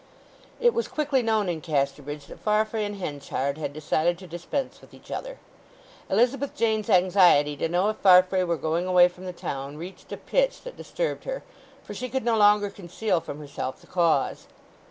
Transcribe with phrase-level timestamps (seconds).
[0.59, 4.95] It was quickly known in Casterbridge that Farfrae and Henchard had decided to dispense with
[4.95, 5.37] each other.
[6.09, 10.17] Elizabeth Jane's anxiety to know if Farfrae were going away from the town reached a
[10.17, 11.43] pitch that disturbed her,
[11.83, 14.47] for she could no longer conceal from herself the cause.